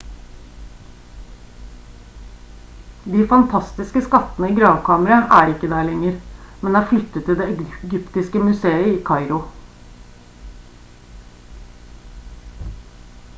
de 3.11 3.25
fantastiske 3.33 4.01
skattene 4.07 4.49
i 4.53 4.57
gravkammeret 4.61 5.35
er 5.37 5.45
der 5.45 5.53
ikke 5.53 5.69
lenger 5.75 6.17
men 6.65 6.79
er 6.83 6.87
flyttet 6.95 7.27
til 7.31 7.41
det 7.45 7.49
egyptiske 7.53 8.43
museet 8.49 8.91
i 8.97 8.99
kairo 9.13 9.43